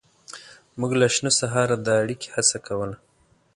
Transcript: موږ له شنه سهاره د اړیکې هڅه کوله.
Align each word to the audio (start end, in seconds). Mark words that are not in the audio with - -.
موږ 0.79 0.91
له 1.01 1.07
شنه 1.15 1.31
سهاره 1.39 1.75
د 1.81 1.87
اړیکې 2.01 2.27
هڅه 2.35 2.57
کوله. 2.67 2.97